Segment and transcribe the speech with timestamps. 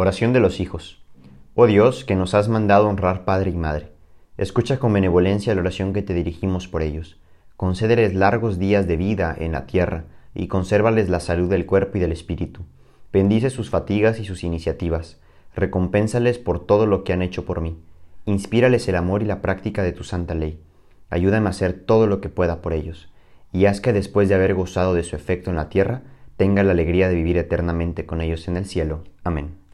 [0.00, 1.02] Oración de los hijos.
[1.56, 3.90] Oh Dios, que nos has mandado honrar padre y madre,
[4.36, 7.18] escucha con benevolencia la oración que te dirigimos por ellos.
[7.56, 10.04] Concédeles largos días de vida en la tierra
[10.36, 12.60] y consérvales la salud del cuerpo y del espíritu.
[13.12, 15.18] Bendice sus fatigas y sus iniciativas.
[15.56, 17.76] Recompénsales por todo lo que han hecho por mí.
[18.24, 20.62] Inspírales el amor y la práctica de tu santa ley.
[21.10, 23.10] Ayúdame a hacer todo lo que pueda por ellos.
[23.52, 26.02] Y haz que después de haber gozado de su efecto en la tierra,
[26.36, 29.02] tenga la alegría de vivir eternamente con ellos en el cielo.
[29.24, 29.66] Amén.